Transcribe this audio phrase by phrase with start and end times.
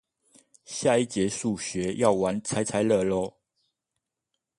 [0.65, 3.35] 下一節數學，要玩猜猜樂囉